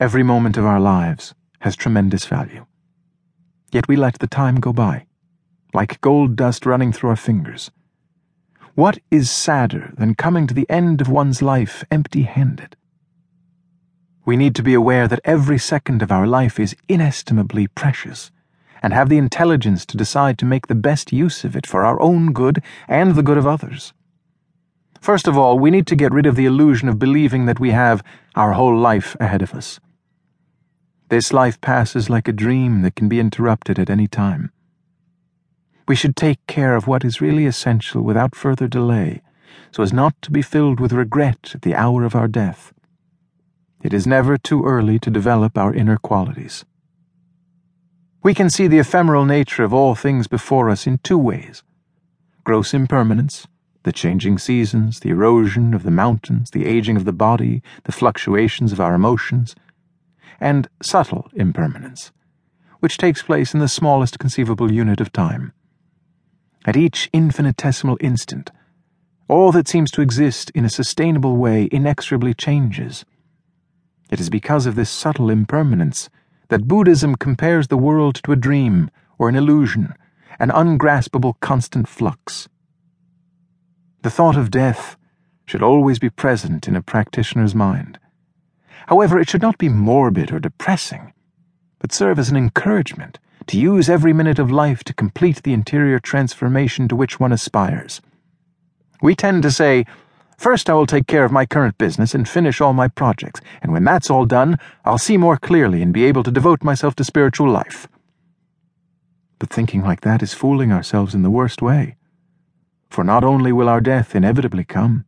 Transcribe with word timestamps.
Every 0.00 0.22
moment 0.22 0.56
of 0.56 0.64
our 0.64 0.80
lives 0.80 1.34
has 1.60 1.76
tremendous 1.76 2.24
value. 2.24 2.66
Yet 3.70 3.88
we 3.88 3.96
let 3.96 4.18
the 4.18 4.26
time 4.26 4.56
go 4.56 4.72
by, 4.72 5.06
like 5.74 6.00
gold 6.00 6.34
dust 6.34 6.66
running 6.66 6.92
through 6.92 7.10
our 7.10 7.16
fingers. 7.16 7.70
What 8.74 8.98
is 9.10 9.30
sadder 9.30 9.92
than 9.96 10.14
coming 10.14 10.46
to 10.46 10.54
the 10.54 10.68
end 10.70 11.00
of 11.00 11.08
one's 11.08 11.42
life 11.42 11.84
empty 11.90 12.22
handed? 12.22 12.74
We 14.24 14.36
need 14.36 14.54
to 14.56 14.62
be 14.62 14.74
aware 14.74 15.06
that 15.08 15.20
every 15.24 15.58
second 15.58 16.00
of 16.00 16.10
our 16.10 16.26
life 16.26 16.58
is 16.58 16.74
inestimably 16.88 17.66
precious, 17.68 18.30
and 18.82 18.92
have 18.92 19.08
the 19.08 19.18
intelligence 19.18 19.84
to 19.86 19.96
decide 19.96 20.38
to 20.38 20.46
make 20.46 20.66
the 20.68 20.74
best 20.74 21.12
use 21.12 21.44
of 21.44 21.54
it 21.54 21.66
for 21.66 21.84
our 21.84 22.00
own 22.00 22.32
good 22.32 22.62
and 22.88 23.14
the 23.14 23.22
good 23.22 23.38
of 23.38 23.46
others. 23.46 23.92
First 25.02 25.26
of 25.26 25.36
all, 25.36 25.58
we 25.58 25.72
need 25.72 25.88
to 25.88 25.96
get 25.96 26.12
rid 26.12 26.26
of 26.26 26.36
the 26.36 26.46
illusion 26.46 26.88
of 26.88 27.00
believing 27.00 27.46
that 27.46 27.58
we 27.58 27.72
have 27.72 28.04
our 28.36 28.52
whole 28.52 28.78
life 28.78 29.16
ahead 29.18 29.42
of 29.42 29.52
us. 29.52 29.80
This 31.08 31.32
life 31.32 31.60
passes 31.60 32.08
like 32.08 32.28
a 32.28 32.32
dream 32.32 32.82
that 32.82 32.94
can 32.94 33.08
be 33.08 33.18
interrupted 33.18 33.80
at 33.80 33.90
any 33.90 34.06
time. 34.06 34.52
We 35.88 35.96
should 35.96 36.14
take 36.14 36.38
care 36.46 36.76
of 36.76 36.86
what 36.86 37.04
is 37.04 37.20
really 37.20 37.46
essential 37.46 38.02
without 38.02 38.36
further 38.36 38.68
delay, 38.68 39.22
so 39.72 39.82
as 39.82 39.92
not 39.92 40.14
to 40.22 40.30
be 40.30 40.40
filled 40.40 40.78
with 40.78 40.92
regret 40.92 41.50
at 41.52 41.62
the 41.62 41.74
hour 41.74 42.04
of 42.04 42.14
our 42.14 42.28
death. 42.28 42.72
It 43.82 43.92
is 43.92 44.06
never 44.06 44.38
too 44.38 44.64
early 44.64 45.00
to 45.00 45.10
develop 45.10 45.58
our 45.58 45.74
inner 45.74 45.96
qualities. 45.96 46.64
We 48.22 48.34
can 48.34 48.48
see 48.48 48.68
the 48.68 48.78
ephemeral 48.78 49.24
nature 49.24 49.64
of 49.64 49.74
all 49.74 49.96
things 49.96 50.28
before 50.28 50.70
us 50.70 50.86
in 50.86 50.98
two 50.98 51.18
ways 51.18 51.64
gross 52.44 52.72
impermanence, 52.72 53.48
the 53.84 53.92
changing 53.92 54.38
seasons, 54.38 55.00
the 55.00 55.10
erosion 55.10 55.74
of 55.74 55.82
the 55.82 55.90
mountains, 55.90 56.50
the 56.50 56.66
aging 56.66 56.96
of 56.96 57.04
the 57.04 57.12
body, 57.12 57.62
the 57.84 57.92
fluctuations 57.92 58.72
of 58.72 58.80
our 58.80 58.94
emotions 58.94 59.54
and 60.40 60.68
subtle 60.82 61.28
impermanence, 61.34 62.10
which 62.80 62.98
takes 62.98 63.22
place 63.22 63.54
in 63.54 63.60
the 63.60 63.68
smallest 63.68 64.18
conceivable 64.18 64.72
unit 64.72 65.00
of 65.00 65.12
time. 65.12 65.52
At 66.64 66.76
each 66.76 67.08
infinitesimal 67.12 67.98
instant, 68.00 68.50
all 69.28 69.52
that 69.52 69.68
seems 69.68 69.90
to 69.92 70.02
exist 70.02 70.50
in 70.50 70.64
a 70.64 70.68
sustainable 70.70 71.36
way 71.36 71.68
inexorably 71.70 72.34
changes. 72.34 73.04
It 74.10 74.20
is 74.20 74.30
because 74.30 74.66
of 74.66 74.74
this 74.74 74.90
subtle 74.90 75.30
impermanence 75.30 76.10
that 76.48 76.68
Buddhism 76.68 77.14
compares 77.14 77.68
the 77.68 77.78
world 77.78 78.16
to 78.24 78.32
a 78.32 78.36
dream 78.36 78.90
or 79.18 79.28
an 79.28 79.36
illusion, 79.36 79.94
an 80.38 80.50
ungraspable 80.50 81.34
constant 81.40 81.88
flux. 81.88 82.48
The 84.02 84.10
thought 84.10 84.36
of 84.36 84.50
death 84.50 84.96
should 85.46 85.62
always 85.62 86.00
be 86.00 86.10
present 86.10 86.66
in 86.66 86.74
a 86.74 86.82
practitioner's 86.82 87.54
mind. 87.54 88.00
However, 88.88 89.18
it 89.18 89.28
should 89.28 89.42
not 89.42 89.58
be 89.58 89.68
morbid 89.68 90.32
or 90.32 90.40
depressing, 90.40 91.12
but 91.78 91.92
serve 91.92 92.18
as 92.18 92.28
an 92.28 92.36
encouragement 92.36 93.20
to 93.46 93.58
use 93.58 93.88
every 93.88 94.12
minute 94.12 94.40
of 94.40 94.50
life 94.50 94.82
to 94.84 94.94
complete 94.94 95.44
the 95.44 95.52
interior 95.52 96.00
transformation 96.00 96.88
to 96.88 96.96
which 96.96 97.20
one 97.20 97.32
aspires. 97.32 98.00
We 99.00 99.14
tend 99.14 99.44
to 99.44 99.52
say, 99.52 99.86
First, 100.36 100.68
I 100.68 100.74
will 100.74 100.86
take 100.86 101.06
care 101.06 101.24
of 101.24 101.30
my 101.30 101.46
current 101.46 101.78
business 101.78 102.12
and 102.12 102.28
finish 102.28 102.60
all 102.60 102.72
my 102.72 102.88
projects, 102.88 103.40
and 103.60 103.72
when 103.72 103.84
that's 103.84 104.10
all 104.10 104.26
done, 104.26 104.58
I'll 104.84 104.98
see 104.98 105.16
more 105.16 105.36
clearly 105.36 105.80
and 105.80 105.92
be 105.92 106.04
able 106.04 106.24
to 106.24 106.32
devote 106.32 106.64
myself 106.64 106.96
to 106.96 107.04
spiritual 107.04 107.48
life. 107.48 107.86
But 109.38 109.50
thinking 109.50 109.82
like 109.82 110.00
that 110.00 110.22
is 110.22 110.34
fooling 110.34 110.72
ourselves 110.72 111.14
in 111.14 111.22
the 111.22 111.30
worst 111.30 111.62
way. 111.62 111.96
For 112.92 113.04
not 113.04 113.24
only 113.24 113.52
will 113.52 113.70
our 113.70 113.80
death 113.80 114.14
inevitably 114.14 114.64
come, 114.64 115.06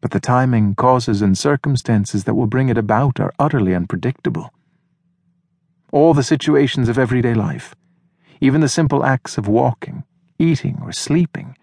but 0.00 0.12
the 0.12 0.20
timing, 0.20 0.76
causes, 0.76 1.20
and 1.20 1.36
circumstances 1.36 2.22
that 2.22 2.34
will 2.34 2.46
bring 2.46 2.68
it 2.68 2.78
about 2.78 3.18
are 3.18 3.34
utterly 3.40 3.74
unpredictable. 3.74 4.52
All 5.90 6.14
the 6.14 6.22
situations 6.22 6.88
of 6.88 7.00
everyday 7.00 7.34
life, 7.34 7.74
even 8.40 8.60
the 8.60 8.68
simple 8.68 9.04
acts 9.04 9.36
of 9.36 9.48
walking, 9.48 10.04
eating, 10.38 10.78
or 10.80 10.92
sleeping, 10.92 11.56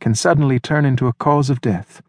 can 0.00 0.14
suddenly 0.14 0.60
turn 0.60 0.84
into 0.84 1.08
a 1.08 1.14
cause 1.14 1.48
of 1.48 1.62
death. 1.62 2.02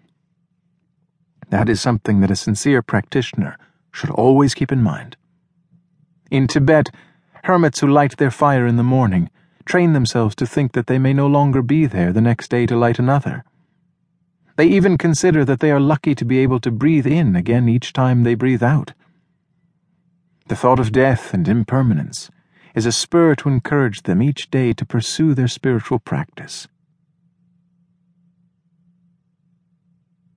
That 1.51 1.69
is 1.69 1.79
something 1.79 2.19
that 2.19 2.29
a 2.29 2.35
sincere 2.35 2.81
practitioner 2.81 3.57
should 3.94 4.09
always 4.09 4.53
keep 4.53 4.73
in 4.73 4.83
mind. 4.83 5.16
In 6.29 6.45
Tibet, 6.45 6.89
hermits 7.45 7.79
who 7.79 7.88
light 7.88 8.17
their 8.17 8.31
fire 8.31 8.67
in 8.67 8.75
the 8.75 8.83
morning 8.83 9.29
train 9.65 9.93
themselves 9.93 10.35
to 10.35 10.45
think 10.45 10.73
that 10.73 10.87
they 10.87 10.99
may 10.99 11.13
no 11.13 11.27
longer 11.27 11.61
be 11.61 11.85
there 11.85 12.13
the 12.13 12.21
next 12.21 12.49
day 12.49 12.65
to 12.65 12.77
light 12.77 12.99
another. 12.99 13.43
They 14.55 14.67
even 14.67 14.97
consider 14.97 15.43
that 15.45 15.59
they 15.59 15.71
are 15.71 15.79
lucky 15.79 16.15
to 16.15 16.25
be 16.25 16.39
able 16.39 16.59
to 16.61 16.71
breathe 16.71 17.07
in 17.07 17.35
again 17.35 17.67
each 17.67 17.91
time 17.91 18.23
they 18.23 18.35
breathe 18.35 18.63
out. 18.63 18.93
The 20.47 20.55
thought 20.55 20.79
of 20.79 20.91
death 20.91 21.33
and 21.33 21.47
impermanence 21.47 22.29
is 22.75 22.85
a 22.85 22.91
spur 22.91 23.35
to 23.35 23.49
encourage 23.49 24.03
them 24.03 24.21
each 24.21 24.51
day 24.51 24.73
to 24.73 24.85
pursue 24.85 25.33
their 25.33 25.47
spiritual 25.47 25.99
practice. 25.99 26.67